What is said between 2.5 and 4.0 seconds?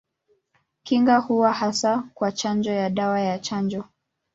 ya dawa ya chanjo.